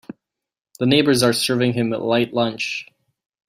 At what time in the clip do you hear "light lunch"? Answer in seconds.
1.99-2.87